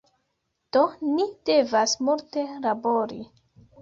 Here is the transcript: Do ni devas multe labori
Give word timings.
Do 0.77 0.81
ni 1.11 1.27
devas 1.49 1.95
multe 2.09 2.47
labori 2.65 3.21